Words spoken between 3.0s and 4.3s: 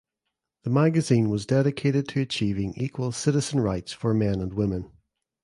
citizen rights for